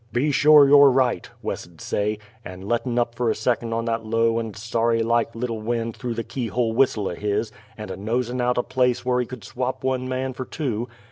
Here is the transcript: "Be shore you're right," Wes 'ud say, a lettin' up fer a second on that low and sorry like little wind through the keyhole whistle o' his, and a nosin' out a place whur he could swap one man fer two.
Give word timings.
"Be 0.11 0.31
shore 0.31 0.67
you're 0.67 0.89
right," 0.89 1.29
Wes 1.43 1.67
'ud 1.67 1.79
say, 1.79 2.17
a 2.43 2.57
lettin' 2.57 2.97
up 2.97 3.13
fer 3.13 3.29
a 3.29 3.35
second 3.35 3.71
on 3.71 3.85
that 3.85 4.03
low 4.03 4.39
and 4.39 4.55
sorry 4.55 5.03
like 5.03 5.35
little 5.35 5.61
wind 5.61 5.95
through 5.95 6.15
the 6.15 6.23
keyhole 6.23 6.73
whistle 6.73 7.07
o' 7.07 7.13
his, 7.13 7.51
and 7.77 7.91
a 7.91 7.95
nosin' 7.95 8.41
out 8.41 8.57
a 8.57 8.63
place 8.63 9.05
whur 9.05 9.19
he 9.19 9.27
could 9.27 9.43
swap 9.43 9.83
one 9.83 10.09
man 10.09 10.33
fer 10.33 10.45
two. 10.45 10.89